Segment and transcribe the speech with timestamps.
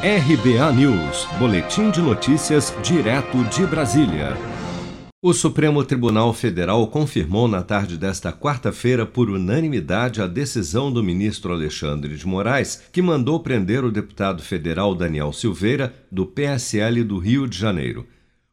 [0.00, 4.36] RBA News, Boletim de Notícias, direto de Brasília.
[5.20, 11.52] O Supremo Tribunal Federal confirmou na tarde desta quarta-feira, por unanimidade, a decisão do ministro
[11.52, 17.48] Alexandre de Moraes, que mandou prender o deputado federal Daniel Silveira, do PSL do Rio
[17.48, 18.06] de Janeiro.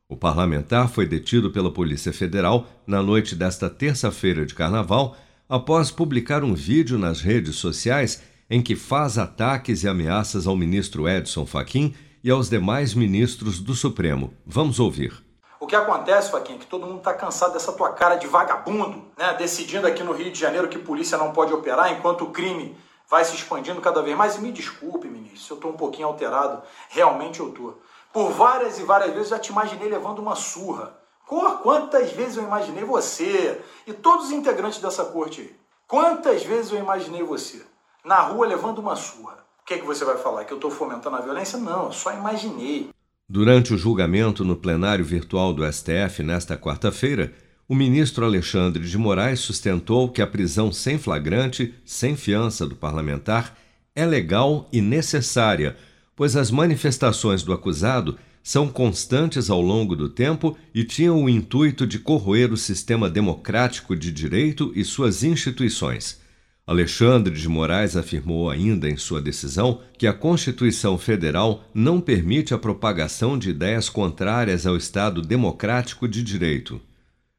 [0.10, 5.16] O parlamentar foi detido pela Polícia Federal na noite desta terça-feira de carnaval,
[5.48, 11.10] após publicar um vídeo nas redes sociais em que faz ataques e ameaças ao ministro
[11.10, 14.34] Edson Fachin e aos demais ministros do Supremo.
[14.46, 15.24] Vamos ouvir.
[15.60, 19.06] O que acontece, Faquinha, é que todo mundo está cansado dessa tua cara de vagabundo,
[19.18, 19.34] né?
[19.34, 22.78] Decidindo aqui no Rio de Janeiro que polícia não pode operar enquanto o crime
[23.10, 24.36] vai se expandindo cada vez mais.
[24.36, 27.82] E me desculpe, ministro, se eu estou um pouquinho alterado, realmente eu estou.
[28.14, 30.96] Por várias e várias vezes já te imaginei levando uma surra.
[31.26, 35.56] Quantas vezes eu imaginei você e todos os integrantes dessa corte?
[35.88, 37.66] Quantas vezes eu imaginei você?
[38.06, 39.44] Na rua levando uma surra.
[39.62, 40.46] O que, é que você vai falar?
[40.46, 41.58] Que eu estou fomentando a violência?
[41.58, 42.90] Não, eu só imaginei.
[43.28, 47.34] Durante o julgamento no plenário virtual do STF nesta quarta-feira,
[47.68, 53.58] o ministro Alexandre de Moraes sustentou que a prisão sem flagrante, sem fiança do parlamentar,
[53.96, 55.76] é legal e necessária,
[56.16, 61.88] pois as manifestações do acusado são constantes ao longo do tempo e tinham o intuito
[61.88, 66.24] de corroer o sistema democrático de direito e suas instituições.
[66.68, 72.58] Alexandre de Moraes afirmou ainda em sua decisão que a Constituição Federal não permite a
[72.58, 76.82] propagação de ideias contrárias ao Estado democrático de direito.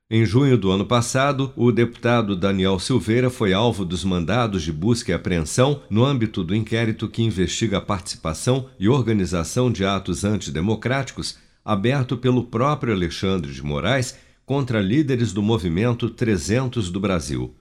[0.08, 5.10] Em junho do ano passado, o deputado Daniel Silveira foi alvo dos mandados de busca
[5.10, 11.36] e apreensão no âmbito do inquérito que investiga a participação e organização de atos antidemocráticos
[11.64, 17.52] aberto pelo próprio Alexandre de Moraes contra líderes do movimento 300 do Brasil.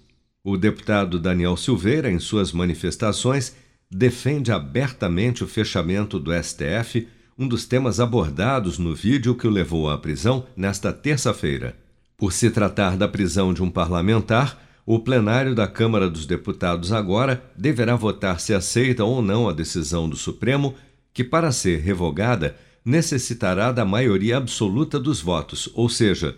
[0.47, 3.55] O deputado Daniel Silveira, em suas manifestações,
[3.89, 9.89] defende abertamente o fechamento do STF, um dos temas abordados no vídeo que o levou
[9.89, 11.75] à prisão nesta terça-feira.
[12.15, 17.43] Por se tratar da prisão de um parlamentar, o plenário da Câmara dos Deputados agora
[17.57, 20.75] deverá votar se aceita ou não a decisão do Supremo,
[21.11, 22.55] que, para ser revogada,
[22.85, 26.37] necessitará da maioria absoluta dos votos, ou seja,